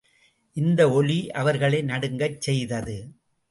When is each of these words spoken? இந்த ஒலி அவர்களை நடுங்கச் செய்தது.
இந்த 0.57 0.91
ஒலி 0.91 1.31
அவர்களை 1.31 1.81
நடுங்கச் 1.81 2.41
செய்தது. 2.41 2.97